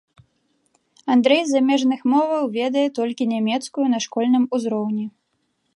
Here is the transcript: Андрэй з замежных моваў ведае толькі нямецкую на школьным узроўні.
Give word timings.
Андрэй 1.15 1.41
з 1.49 1.53
замежных 1.57 1.99
моваў 2.15 2.43
ведае 2.57 2.87
толькі 3.01 3.31
нямецкую 3.35 3.85
на 3.95 3.99
школьным 4.09 4.43
узроўні. 4.59 5.05